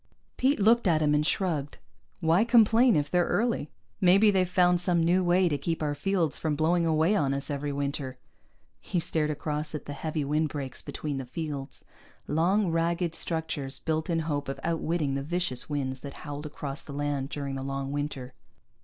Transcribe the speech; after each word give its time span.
Pete 0.35 0.59
looked 0.59 0.87
at 0.87 1.03
him, 1.03 1.13
and 1.13 1.23
shrugged. 1.23 1.77
"Why 2.21 2.43
complain 2.43 2.95
if 2.95 3.11
they're 3.11 3.23
early? 3.27 3.69
Maybe 3.99 4.31
they've 4.31 4.49
found 4.49 4.81
some 4.81 5.03
new 5.03 5.23
way 5.23 5.47
to 5.47 5.59
keep 5.59 5.83
our 5.83 5.93
fields 5.93 6.39
from 6.39 6.55
blowing 6.55 6.87
away 6.87 7.15
on 7.15 7.35
us 7.35 7.51
every 7.51 7.71
winter." 7.71 8.17
He 8.79 8.99
stared 8.99 9.29
across 9.29 9.75
at 9.75 9.85
the 9.85 9.93
heavy 9.93 10.25
windbreaks 10.25 10.81
between 10.81 11.17
the 11.17 11.25
fields 11.27 11.85
long, 12.25 12.71
ragged 12.71 13.13
structures 13.13 13.77
built 13.77 14.09
in 14.09 14.21
hope 14.21 14.49
of 14.49 14.59
outwitting 14.63 15.13
the 15.13 15.21
vicious 15.21 15.69
winds 15.69 15.99
that 15.99 16.13
howled 16.25 16.47
across 16.47 16.81
the 16.81 16.93
land 16.93 17.29
during 17.29 17.53
the 17.53 17.61
long 17.61 17.91
winter. 17.91 18.33